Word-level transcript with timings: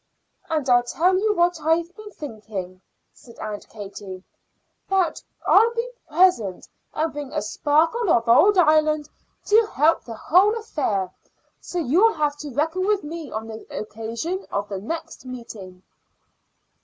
"And 0.49 0.67
I'll 0.67 0.81
tell 0.81 1.15
you 1.15 1.35
what 1.35 1.61
I've 1.61 1.95
been 1.95 2.09
thinking," 2.09 2.81
said 3.13 3.37
Aunt 3.37 3.69
Katie; 3.69 4.23
"that 4.89 5.21
I'll 5.45 5.75
be 5.75 5.87
present, 6.07 6.67
and 6.95 7.13
bring 7.13 7.31
a 7.31 7.41
sparkle 7.43 8.09
of 8.09 8.27
old 8.27 8.57
Ireland 8.57 9.09
to 9.45 9.67
help 9.71 10.03
the 10.03 10.15
whole 10.15 10.57
affair. 10.57 11.11
So 11.59 11.77
you'll 11.77 12.13
have 12.13 12.35
to 12.37 12.49
reckon 12.49 12.87
with 12.87 13.03
me 13.03 13.31
on 13.31 13.45
the 13.45 13.63
occasion 13.69 14.47
of 14.51 14.69
the 14.69 14.79
next 14.79 15.23
meeting." 15.23 15.83